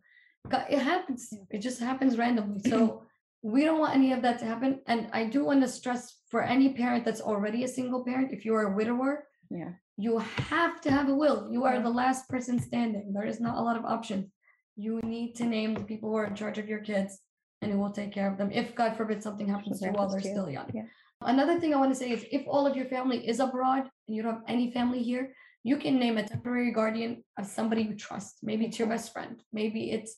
[0.48, 1.32] God, it happens.
[1.50, 2.60] It just happens randomly.
[2.68, 2.78] So
[3.42, 4.80] we don't want any of that to happen.
[4.86, 8.44] And I do want to stress for any parent that's already a single parent, if
[8.44, 9.72] you are a widower, Yeah.
[9.96, 11.48] you have to have a will.
[11.50, 13.12] You are the last person standing.
[13.12, 14.30] There is not a lot of options.
[14.76, 17.20] You need to name the people who are in charge of your kids
[17.60, 20.08] and who will take care of them if God forbid something happens to you while
[20.08, 20.34] they're to you.
[20.34, 20.70] still young.
[20.72, 20.86] Yeah.
[21.20, 24.16] Another thing I want to say is if all of your family is abroad and
[24.16, 27.94] you don't have any family here, you can name a temporary guardian of somebody you
[27.94, 28.38] trust.
[28.42, 29.40] Maybe it's your best friend.
[29.52, 30.16] Maybe it's,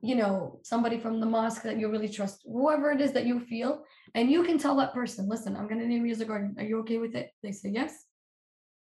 [0.00, 3.40] you know, somebody from the mosque that you really trust, whoever it is that you
[3.40, 3.84] feel.
[4.14, 6.54] And you can tell that person, listen, I'm going to name you as a guardian.
[6.58, 7.30] Are you okay with it?
[7.42, 8.04] They say yes.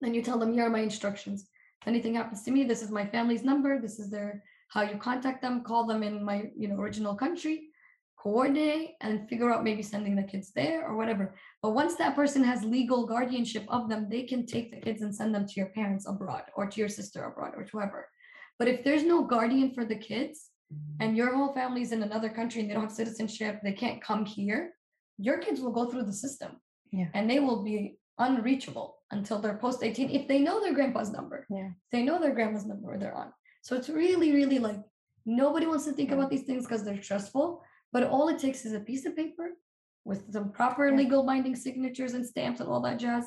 [0.01, 1.49] Then you tell them, here are my instructions.
[1.83, 3.81] If anything happens to me, this is my family's number.
[3.81, 5.65] This is their how you contact them.
[5.65, 7.71] Call them in my, you know, original country
[8.23, 11.35] coordinate and figure out maybe sending the kids there or whatever.
[11.63, 15.15] But once that person has legal guardianship of them, they can take the kids and
[15.15, 18.09] send them to your parents abroad or to your sister abroad or whoever.
[18.59, 20.49] But if there's no guardian for the kids,
[21.01, 24.25] and your whole family's in another country and they don't have citizenship, they can't come
[24.25, 24.75] here,
[25.19, 26.61] your kids will go through the system.
[26.93, 27.09] Yeah.
[27.15, 31.47] And they will be unreachable until they're post 18 if they know their grandpa's number.
[31.51, 31.71] Yeah.
[31.91, 33.33] They know their grandma's number where they're on.
[33.63, 34.81] So it's really, really like
[35.27, 36.17] nobody wants to think Yeah.
[36.17, 37.63] about these things because they're stressful.
[37.93, 39.51] But all it takes is a piece of paper
[40.05, 43.27] with some proper legal binding signatures and stamps and all that jazz.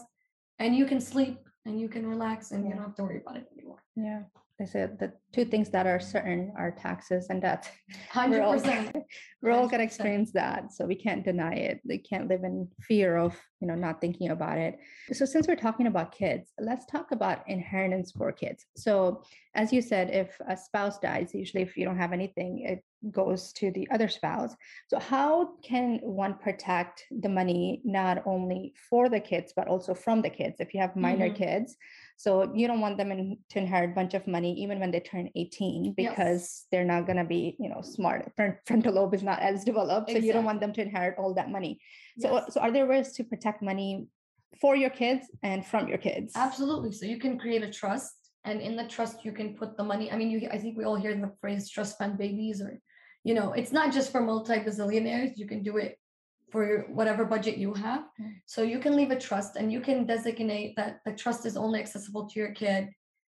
[0.59, 3.37] And you can sleep and you can relax and you don't have to worry about
[3.37, 3.83] it anymore.
[3.95, 4.23] Yeah.
[4.63, 7.69] They said the two things that are certain are taxes and death.
[8.15, 9.01] We're Hundred all,
[9.41, 10.71] we're all gonna experience that.
[10.71, 11.81] So we can't deny it.
[11.83, 14.79] They can't live in fear of, you know, not thinking about it.
[15.11, 18.65] So since we're talking about kids, let's talk about inheritance for kids.
[18.77, 19.23] So
[19.53, 23.51] as you said, if a spouse dies, usually if you don't have anything, it goes
[23.53, 24.55] to the other spouse.
[24.87, 30.21] So how can one protect the money not only for the kids but also from
[30.21, 31.35] the kids if you have minor Mhm.
[31.35, 31.75] kids?
[32.17, 34.99] So you don't want them in, to inherit a bunch of money even when they
[34.99, 35.93] turn 18 Yes.
[35.95, 38.31] because they're not going to be, you know, smart.
[38.35, 41.49] Frontal lobe is not as developed, so you don't want them to inherit all that
[41.49, 41.79] money.
[42.19, 42.53] So, uh, Yes.
[42.53, 44.07] so are there ways to protect money
[44.61, 46.33] for your kids and from your kids?
[46.35, 46.91] Absolutely.
[46.91, 50.11] So you can create a trust, and in the trust you can put the money.
[50.11, 52.79] I mean, you I think we all hear the phrase trust fund babies, or
[53.23, 55.31] you know, it's not just for multi-bazillionaires.
[55.37, 55.97] You can do it
[56.53, 58.03] for whatever budget you have.
[58.21, 58.35] Mm.
[58.45, 61.79] So you can leave a trust and you can designate that the trust is only
[61.79, 62.89] accessible to your kid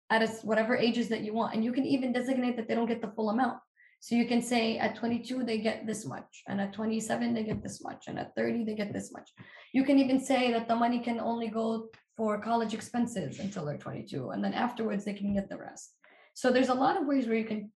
[0.10, 1.54] at a whatever ages that you want.
[1.54, 3.60] And you can even designate that they don't get the full amount.
[4.00, 7.62] So you can say at 22 they get this much, and at 27 they get
[7.62, 9.30] this much, and at 30 they get this much.
[9.74, 13.78] You can even say that the money can only go for college expenses until they're
[13.78, 15.94] 22, and then afterwards they can get the rest.
[16.34, 17.72] So there's a lot of ways where you can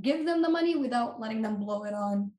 [0.00, 2.30] give them the money without letting them blow it on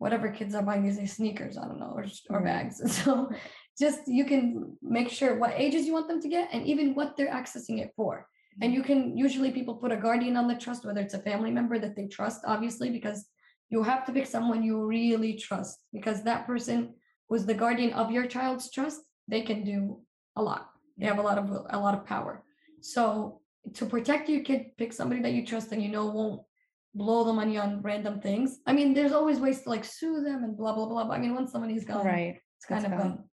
[0.00, 2.44] whatever kids are buying these days, sneakers, I don't know, or, or mm-hmm.
[2.44, 2.80] bags.
[3.04, 3.30] So
[3.78, 7.16] just you can make sure what ages you want them to get and even what
[7.16, 8.26] they're accessing it for.
[8.62, 9.10] And you mm-hmm.
[9.10, 11.96] can usually people put a guardian on the trust, whether it's a family member that
[11.96, 13.26] they trust, obviously, because
[13.68, 16.94] you have to pick someone you really trust because that person
[17.28, 20.00] who's the guardian of your child's trust, they can do
[20.34, 20.70] a lot.
[20.96, 22.42] They have a lot of a lot of power.
[22.80, 23.40] So
[23.74, 26.40] to protect your kid, pick somebody that you trust and you know won't
[26.94, 28.58] blow the money on random things.
[28.66, 31.04] I mean, there's always ways to like sue them and blah blah blah.
[31.04, 32.36] But I mean, once money's gone, right.
[32.56, 33.08] it's kind it's of gone.
[33.08, 33.24] gone.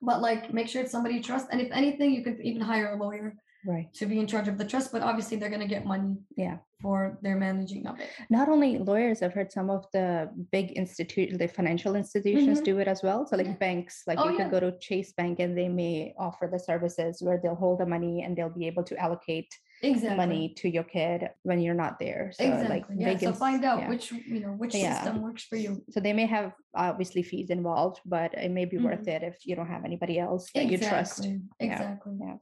[0.00, 2.92] But like, make sure it's somebody you trust, and if anything, you could even hire
[2.92, 3.34] a lawyer
[3.66, 3.92] Right.
[3.94, 4.92] to be in charge of the trust.
[4.92, 6.58] But obviously, they're gonna get money Yeah.
[6.80, 8.08] for their managing of it.
[8.30, 12.64] Not only lawyers, I've heard some of the big institute, the financial institutions Mhm.
[12.64, 13.26] do it as well.
[13.26, 13.54] So like Yeah.
[13.54, 14.42] banks, like Oh, you yeah.
[14.42, 17.86] can go to Chase Bank and they may offer the services where they'll hold the
[17.86, 19.50] money and they'll be able to allocate
[19.82, 20.16] Exactly.
[20.16, 22.32] money to your kid when you're not there.
[22.34, 22.96] So like exactly.
[22.98, 23.08] yeah.
[23.08, 23.88] big So find out yeah.
[23.88, 24.94] which you know which Yeah.
[24.94, 25.82] system works for you.
[25.90, 29.54] So they may have obviously fees involved, but it may be worth it if you
[29.56, 31.22] don't have anybody else that you trust.
[31.22, 31.46] Mm-hmm.
[31.60, 31.66] Exactly.
[31.66, 31.74] Yeah.
[31.74, 32.12] Exactly.
[32.20, 32.36] Yeah.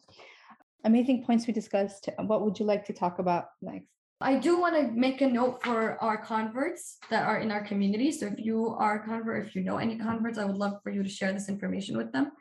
[0.84, 2.08] Amazing points we discussed.
[2.18, 3.86] What would you like to talk about next?
[4.20, 8.10] I do want to make a note for our converts that are in our community.
[8.12, 10.90] So if you are a convert, if you know any converts, I would love for
[10.90, 12.32] you to share this information with them.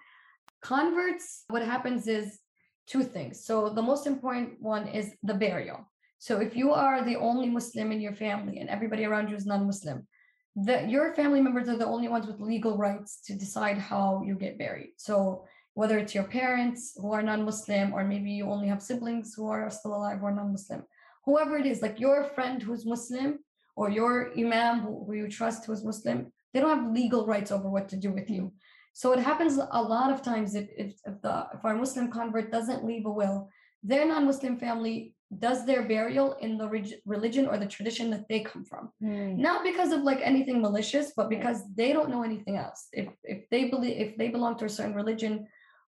[0.62, 2.40] Converts, what happens is
[2.88, 3.46] two things.
[3.46, 5.90] So the most important one is the burial.
[6.18, 9.46] So if you are the only Muslim in your family and everybody around you is
[9.46, 10.08] non-Muslim,
[10.56, 14.36] that your family members are the only ones with legal rights to decide how you
[14.36, 14.94] get buried.
[14.98, 19.48] So whether it's your parents who are non-Muslim, or maybe you only have siblings who
[19.50, 20.84] are still alive are non-Muslim,
[21.26, 23.40] whoever it is, like your friend who's Muslim
[23.76, 27.70] or your imam who, who you trust who's Muslim, they don't have legal rights over
[27.70, 28.54] what to do with you.
[29.00, 32.50] So it happens a lot of times if if, if the if our Muslim convert
[32.50, 33.50] doesn't leave a will,
[33.84, 35.14] their non-Muslim family
[35.48, 38.84] does their burial in the reg- religion or the tradition that they come from.
[39.02, 42.88] Hmm, not because of like anything malicious but because they don't know anything else.
[43.02, 45.34] If if they believe if they belong to a certain religion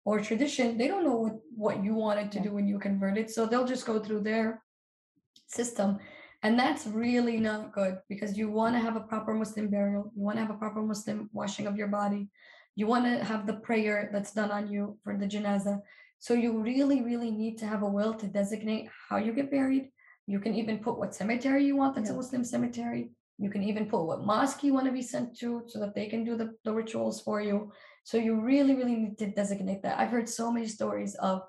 [0.04, 2.46] or tradition they don't know what what you wanted to Yeah.
[2.48, 4.48] do when you converted so they'll just go through their
[5.60, 5.90] system
[6.44, 10.22] and that's really not good because you want to have a proper muslim burial you
[10.28, 12.24] want to have a proper muslim washing of your body
[12.78, 15.80] you want to have the prayer that's done on you for the janazah
[16.20, 19.86] so you really really need to have a will to designate how you get buried
[20.28, 23.86] you can even put what cemetery you want that's a muslim cemetery you can even
[23.86, 26.56] put what mosque you want to be sent to so that they can do the,
[26.64, 27.72] the rituals for you.
[28.04, 30.00] So you really, really need to designate that.
[30.00, 31.44] I've heard so many stories of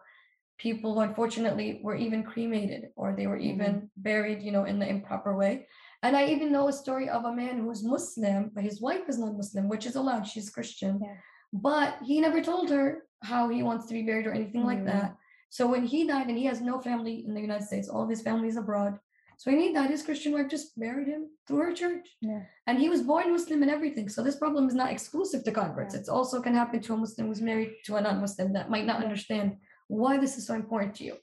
[0.59, 3.87] people who unfortunately were even cremated or they were even mm-hmm.
[3.97, 5.67] buried, you know, in the improper way.
[6.03, 9.19] And I even know a story of a man who's Muslim, but his wife is
[9.19, 10.27] not Muslim, which is allowed.
[10.27, 11.01] She's Christian.
[11.03, 11.15] Yeah.
[11.53, 14.87] But he never told her how he wants to be buried or anything like Mm.
[14.87, 15.17] that.
[15.51, 18.11] So when he died and he has no family in the United States, all of
[18.11, 19.01] his family is abroad.
[19.39, 22.07] So when he died, his Christian wife just buried him through her church.
[22.21, 22.43] Yeah.
[22.67, 24.09] And he was born Muslim and everything.
[24.09, 25.95] So this problem is not exclusive to converts.
[25.95, 26.01] Yeah.
[26.01, 29.03] It's also can happen to a Muslim who's married to a non-Muslim that might not
[29.03, 29.57] understand
[29.89, 31.17] why this is so important to you.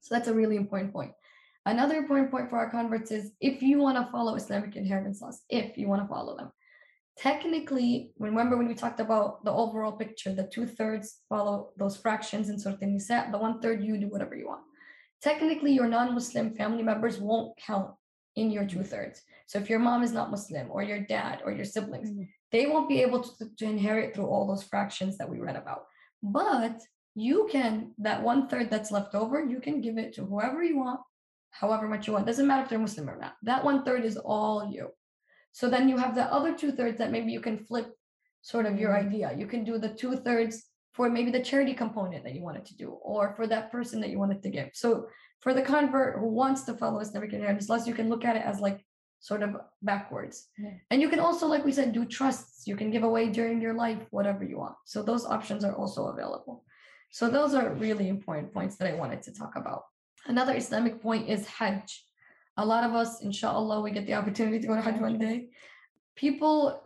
[0.00, 1.12] So that's a really important point.
[1.66, 5.42] Another important point for our converts is if you want to follow Islamic inheritance laws,
[5.50, 6.52] if you want to follow them,
[7.18, 12.50] technically, remember when we talked about the overall picture, the two thirds follow those fractions
[12.50, 14.62] in Surah Nisa, the one third you do whatever you want.
[15.20, 17.90] Technically, your non Muslim family members won't count
[18.36, 19.22] in your two thirds.
[19.48, 22.22] So if your mom is not Muslim or your dad or your siblings, mm-hmm.
[22.52, 25.86] they won't be able to, to inherit through all those fractions that we read about.
[26.22, 26.80] But
[27.16, 30.76] you can, that one third that's left over, you can give it to whoever you
[30.78, 31.00] want,
[31.60, 32.26] however much you want.
[32.26, 33.34] Doesn't matter if they're Muslim or not.
[33.42, 34.90] That one third is all you.
[35.52, 37.88] So then you have the other two thirds that maybe you can flip
[38.42, 39.08] sort of your mm-hmm.
[39.08, 39.34] idea.
[39.36, 42.76] You can do the two thirds for maybe the charity component that you wanted to
[42.76, 44.70] do, or for that person that you wanted to give.
[44.72, 45.08] So
[45.40, 48.60] for the convert who wants to follow Islamic inheritance you can look at it as
[48.60, 48.80] like
[49.20, 50.48] sort of backwards.
[50.58, 50.70] Yeah.
[50.90, 52.66] And you can also, like we said, do trusts.
[52.66, 54.76] You can give away during your life, whatever you want.
[54.84, 56.64] So those options are also available.
[57.10, 59.82] So those are really important points that I wanted to talk about.
[60.28, 62.04] Another Islamic point is Hajj.
[62.56, 65.48] A lot of us, inshallah, we get the opportunity to go to Hajj one day.
[66.16, 66.82] People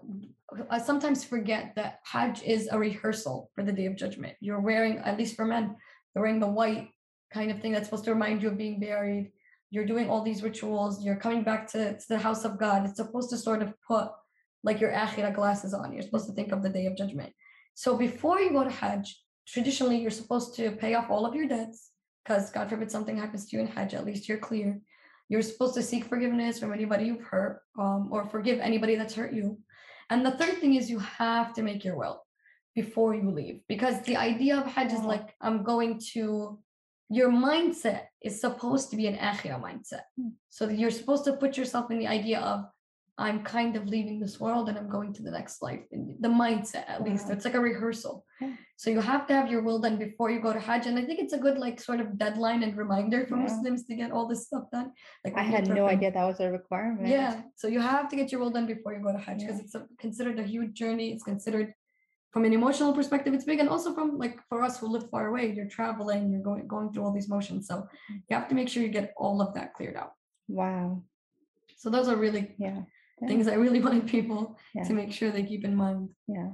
[0.85, 4.35] sometimes forget that Hajj is a rehearsal for the Day of Judgment.
[4.40, 5.76] You're wearing, at least for men,
[6.12, 6.88] they're wearing the white
[7.33, 9.31] kind of thing that's supposed to remind you of being buried.
[9.70, 11.05] You're doing all these rituals.
[11.05, 12.85] You're coming back to, to the house of God.
[12.85, 14.09] It's supposed to sort of put
[14.64, 15.92] like your akhirah glasses on.
[15.92, 17.33] You're supposed to think of the Day of Judgment.
[17.74, 21.46] So before you go to Hajj, traditionally you're supposed to pay off all of your
[21.46, 21.90] debts
[22.24, 24.80] because God forbid something happens to you in Hajj, at least you're clear.
[25.28, 29.33] You're supposed to seek forgiveness from anybody you've hurt um, or forgive anybody that's hurt
[29.33, 29.59] you.
[30.11, 32.24] And the third thing is you have to make your will
[32.74, 36.59] before you leave because the idea of Hajj is like, I'm going to,
[37.09, 40.02] your mindset is supposed to be an akhirah mindset.
[40.18, 40.30] Hmm.
[40.48, 42.64] So you're supposed to put yourself in the idea of,
[43.18, 45.80] I'm kind of leaving this world and I'm going to the next life.
[45.90, 48.24] The mindset, at least, it's like a rehearsal.
[48.80, 50.86] So you have to have your will done before you go to Hajj.
[50.86, 53.42] And I think it's a good, like, sort of deadline and reminder for yeah.
[53.42, 54.92] Muslims to get all this stuff done.
[55.22, 57.06] Like, I had no idea that was a requirement.
[57.06, 57.42] Yeah.
[57.56, 59.64] So you have to get your will done before you go to Hajj because yeah.
[59.64, 61.12] it's a, considered a huge journey.
[61.12, 61.74] It's considered
[62.32, 65.26] from an emotional perspective, it's big, and also from like for us who live far
[65.26, 67.66] away, you're traveling, you're going going through all these motions.
[67.66, 70.12] So you have to make sure you get all of that cleared out.
[70.48, 71.02] Wow.
[71.76, 72.80] So those are really yeah
[73.28, 76.08] things I really wanted people to make sure they keep in mind.
[76.26, 76.52] Yeah.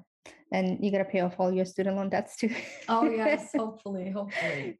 [0.53, 2.51] And you got to pay off all your student loan debts too.
[2.89, 4.79] oh yes, hopefully, hopefully.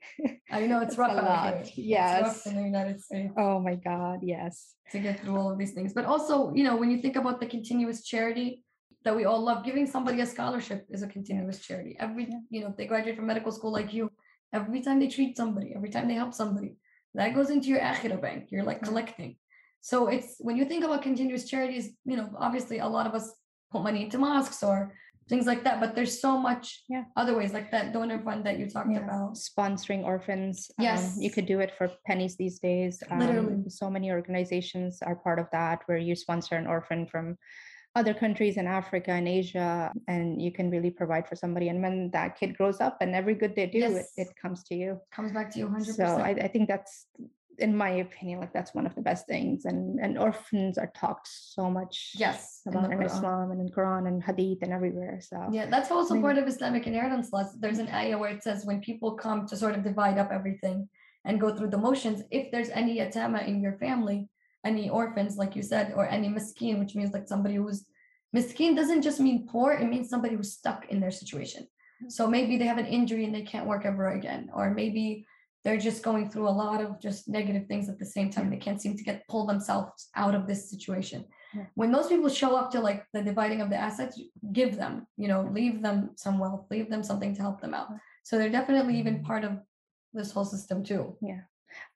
[0.51, 1.77] I know it's rough a lot.
[1.77, 2.21] Yes.
[2.21, 3.33] It's rough in the United States.
[3.37, 4.75] Oh my God, yes.
[4.93, 5.93] To get through all of these things.
[5.93, 8.63] But also, you know, when you think about the continuous charity
[9.05, 11.97] that we all love, giving somebody a scholarship is a continuous charity.
[11.99, 14.11] Every, you know, they graduate from medical school like you,
[14.53, 16.77] every time they treat somebody, every time they help somebody,
[17.15, 18.49] that goes into your akhirah bank.
[18.51, 19.37] You're like collecting.
[19.81, 23.33] So it's when you think about continuous charities, you know, obviously a lot of us
[23.71, 24.93] put money into mosques or
[25.29, 27.05] things like that, but there's so much yeah.
[27.17, 29.05] other ways like that donor fund that you talked yeah.
[29.05, 29.35] about.
[29.35, 30.71] Sponsoring orphans.
[30.79, 31.17] Yes.
[31.17, 33.03] Um, you could do it for pennies these days.
[33.11, 33.69] Um, Literally.
[33.69, 37.37] So many organizations are part of that where you sponsor an orphan from
[37.97, 41.69] other countries in Africa and Asia, and you can really provide for somebody.
[41.69, 44.13] And when that kid grows up and every good they do, yes.
[44.17, 45.01] it, it comes to you.
[45.11, 45.97] Comes back to you 100%.
[45.97, 47.07] So I, I think that's
[47.59, 49.65] in my opinion, like that's one of the best things.
[49.65, 52.13] And and orphans are talked so much.
[52.15, 55.21] Yes, about in, in Islam and in Quran and Hadith and everywhere.
[55.21, 56.23] So yeah, that's also Maybe.
[56.23, 57.57] part of Islamic inheritance laws.
[57.59, 60.89] There's an ayah where it says when people come to sort of divide up everything
[61.25, 64.29] and go through the motions, if there's any yatama in your family,
[64.65, 67.85] any orphans, like you said, or any miskin, which means like somebody who's
[68.33, 71.67] miskin doesn't just mean poor, it means somebody who's stuck in their situation.
[72.03, 72.13] Mm.
[72.13, 75.27] So maybe they have an injury and they can't work ever again, or maybe
[75.67, 78.51] they're just going through a lot of just negative things at the same time.
[78.51, 81.25] They can't seem to get pull themselves out of this situation.
[81.75, 84.21] When those people show up to like the dividing of the assets,
[84.53, 87.89] give them, you know, leave them some wealth, leave them something to help them out.
[88.23, 89.59] So they're definitely even part of
[90.13, 91.17] this whole system too.
[91.21, 91.41] Yeah.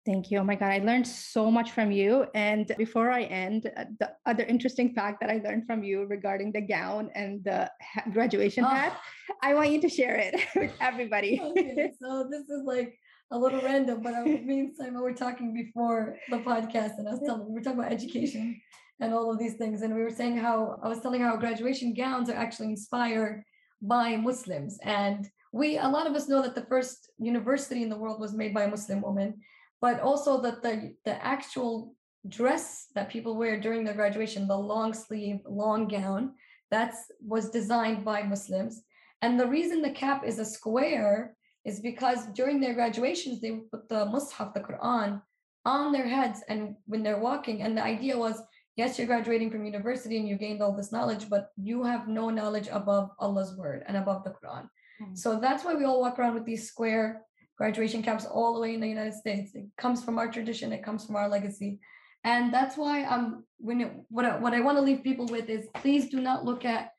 [0.05, 0.39] Thank you.
[0.39, 2.27] Oh my God, I learned so much from you.
[2.35, 6.51] And before I end, uh, the other interesting fact that I learned from you regarding
[6.51, 7.71] the gown and the
[8.13, 8.69] graduation oh.
[8.69, 8.99] hat,
[9.43, 11.41] I want you to share it with everybody.
[11.41, 12.99] okay, so this is like
[13.31, 17.13] a little random, but I, me and Siyam were talking before the podcast, and I
[17.13, 18.61] was telling we were talking about education
[19.01, 21.95] and all of these things, and we were saying how I was telling how graduation
[21.95, 23.45] gowns are actually inspired
[23.81, 27.97] by Muslims, and we a lot of us know that the first university in the
[27.97, 29.41] world was made by a Muslim woman,
[29.81, 31.95] but also that the the actual
[32.29, 36.33] dress that people wear during their graduation, the long sleeve, long gown,
[36.71, 38.83] that's was designed by Muslims.
[39.23, 43.71] And the reason the cap is a square is because during their graduations, they would
[43.71, 45.21] put the Mus'haf, the Quran,
[45.65, 47.63] on their heads and when they're walking.
[47.63, 48.43] And the idea was,
[48.77, 52.31] yes, you're graduating from university and you gained all this knowledge, but you have no
[52.31, 54.69] knowledge above Allah's word and above the Quran.
[55.03, 55.15] Mm-hmm.
[55.15, 57.23] So that's why we all walk around with these square
[57.59, 59.55] graduation caps all the way in the United States.
[59.55, 61.79] It comes from our tradition, it comes from our legacy.
[62.25, 65.49] And that's why I'm when it, what I, what I want to leave people with
[65.49, 66.91] is please do not look at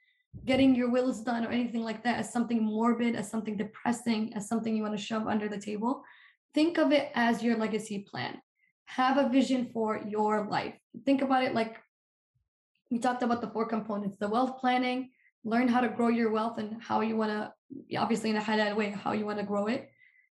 [0.46, 4.48] getting your wills done or anything like that as something morbid, as something depressing, as
[4.48, 6.04] something you want to shove under the table.
[6.54, 8.42] Think of it as your legacy plan.
[8.86, 10.76] Have a vision for your life.
[11.06, 11.78] Think about it like
[12.90, 15.12] we talked about the four components the wealth planning,
[15.46, 18.76] learn how to grow your wealth and how you want to, obviously, in a halal
[18.76, 19.90] way, how you want to grow it.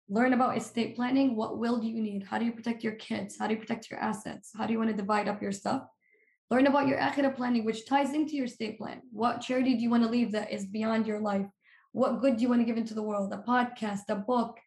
[0.09, 1.35] Learn about estate planning.
[1.35, 2.23] What will do you need?
[2.23, 3.37] How do you protect your kids?
[3.39, 4.53] How do you protect your assets?
[4.57, 5.83] How do you want to divide up your stuff?
[6.51, 9.01] Learn about your akhirah planning, which ties into your estate plan.
[9.13, 11.47] What charity do you want to leave that is beyond your life?
[11.93, 13.33] What good do you want to give into the world?
[13.33, 14.59] A podcast, a book,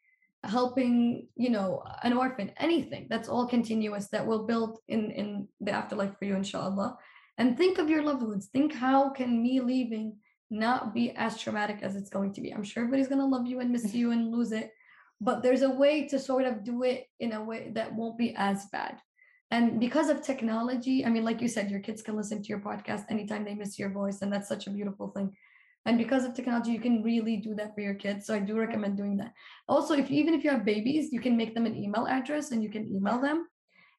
[0.44, 3.08] helping, you know, an orphan, anything.
[3.10, 6.98] That's all continuous that will build in, in the afterlife for you, inshallah.
[7.38, 8.48] And think of your loved ones.
[8.52, 10.18] Think how can me leaving
[10.50, 12.52] not be as traumatic as it's going to be?
[12.52, 14.72] I'm sure everybody's going to love you and miss you and lose it
[15.20, 18.36] but there's a way to sort of do it in a way that won't be
[18.36, 18.98] as bad
[19.52, 22.60] and because of technology i mean like you said your kids can listen to your
[22.60, 25.36] podcast anytime they miss your voice and that's such a beautiful thing.
[25.86, 28.60] And because of technology you can really do that for your kids so i do
[28.60, 29.32] recommend doing that.
[29.70, 32.62] Also if even if you have babies you can make them an email address and
[32.62, 33.48] you can email them.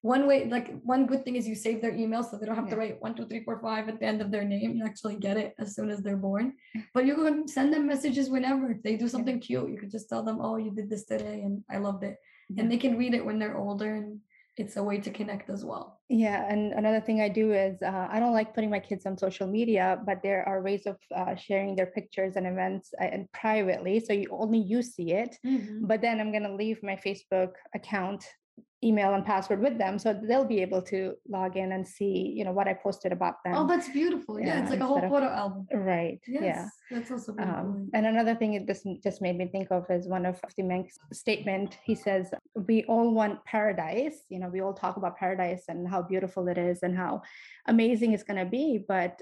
[0.02, 2.66] One way like one good thing is you save their email so they don't have
[2.66, 2.74] yeah.
[2.74, 4.76] to write one two three four five at the end of their name.
[4.76, 6.52] You actually get it as soon as they're born.
[6.76, 6.84] Mm.
[6.92, 8.70] But you can send them messages whenever.
[8.70, 9.46] If they do something yeah.
[9.46, 12.16] cute you could just tell them oh you did this today and i loved it.
[12.50, 12.62] Yeah.
[12.62, 14.20] and they can read it when they're older and
[14.60, 18.08] it's a way to connect as well yeah and another thing i do is uh,
[18.10, 21.34] i don't like putting my kids on social media but there are ways of uh,
[21.34, 25.86] sharing their pictures and events uh, and privately so you only you see it mm-hmm.
[25.86, 28.24] but then i'm going to leave my facebook account
[28.84, 32.44] email and password with them so they'll be able to log in and see you
[32.44, 33.54] know what i posted about them.
[33.56, 34.38] oh that's beautiful.
[34.38, 35.66] Yeah, yeah it's like a whole photo of, album.
[35.72, 37.60] Right yes, yeah that's also beautiful.
[37.60, 40.62] Um, and another thing it just just made me think of is one of the
[40.62, 41.78] Menk's statement.
[41.84, 44.24] He says we all want paradise.
[44.28, 47.22] You know we all talk about paradise and how beautiful it is and how
[47.66, 49.20] amazing it's going to be but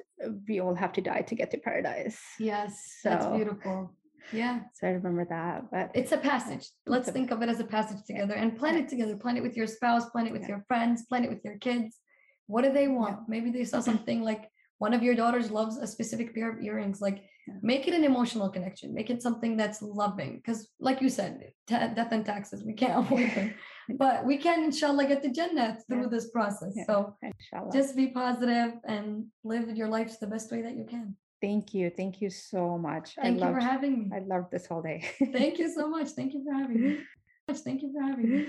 [0.49, 2.21] we all have to die to get to paradise.
[2.39, 3.91] Yes so, that's beautiful
[4.33, 4.61] yeah.
[4.75, 5.71] So I remember that.
[5.71, 6.69] But it's a passage.
[6.87, 9.17] Let's think of it as a passage together and plan it together.
[9.17, 10.49] Plan it with your spouse, plan it with yeah.
[10.49, 11.97] your friends, plan it with your kids.
[12.47, 13.17] What do they want?
[13.17, 13.25] Yeah.
[13.29, 17.01] Maybe they saw something like one of your daughters loves a specific pair of earrings.
[17.01, 17.55] Like yeah.
[17.63, 18.95] make it an emotional connection.
[18.95, 20.37] Make it something that's loving.
[20.37, 23.55] Because like you said, t- death and taxes, we can't avoid them.
[23.99, 26.75] but we can inshallah get to Jannah through this process.
[26.87, 27.73] So inshallah.
[27.73, 31.17] just be positive and live your life the best way that you can.
[31.47, 31.91] Thank you.
[31.91, 33.15] Thank you so much.
[33.15, 34.17] Thank I you loved, for having me.
[34.17, 35.05] I loved this whole day.
[35.33, 36.09] Thank you so much.
[36.09, 36.99] Thank you for having me.
[37.49, 38.49] Thank you for having me.